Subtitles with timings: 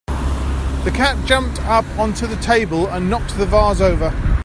[0.83, 4.11] The cat jumped up onto the table and knocked the vase over.